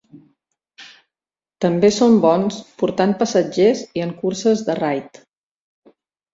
També 1.65 1.91
són 1.99 2.17
bons 2.25 2.59
portant 2.85 3.15
passatgers 3.21 3.87
i 4.01 4.07
en 4.09 4.17
curses 4.25 4.67
de 4.73 4.81
raid. 4.85 5.25